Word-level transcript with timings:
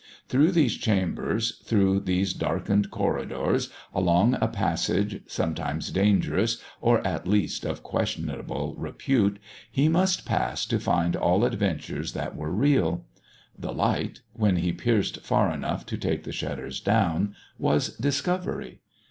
Through 0.27 0.53
these 0.53 0.77
chambers, 0.77 1.57
through 1.63 1.99
these 1.99 2.33
darkened 2.33 2.89
corridors, 2.89 3.69
along 3.93 4.35
a 4.41 4.47
passage, 4.47 5.21
sometimes 5.27 5.91
dangerous, 5.91 6.57
or 6.81 7.05
at 7.05 7.27
least 7.27 7.65
of 7.65 7.83
questionable 7.83 8.73
repute, 8.79 9.37
he 9.69 9.87
must 9.89 10.25
pass 10.25 10.65
to 10.65 10.79
find 10.79 11.15
all 11.15 11.45
adventures 11.45 12.13
that 12.13 12.35
were 12.35 12.49
real. 12.49 13.05
The 13.55 13.73
light 13.73 14.21
when 14.33 14.55
he 14.55 14.71
pierced 14.73 15.21
far 15.23 15.53
enough 15.53 15.85
to 15.85 15.97
take 15.99 16.23
the 16.23 16.31
shutters 16.31 16.79
down 16.79 17.35
was 17.59 17.95
discovery. 17.97 18.79